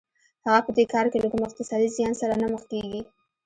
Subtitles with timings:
[0.45, 3.01] هغه په دې کار کې له کوم اقتصادي زیان سره نه مخ کېږي